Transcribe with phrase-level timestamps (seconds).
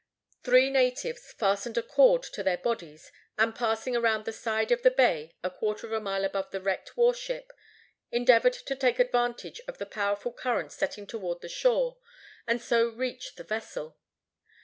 [0.41, 4.89] Three natives fastened a cord to their bodies, and, passing around the side of the
[4.89, 7.51] bay a quarter of a mile above the wrecked war ship,
[8.11, 11.99] endeavored to take advantage of the powerful current setting toward the shore,
[12.47, 13.95] and so reach the vessel.